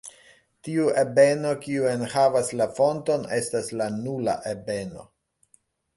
[0.67, 5.11] Tiu ebeno kiu enhavas la fonton estas la "nula" ebeno.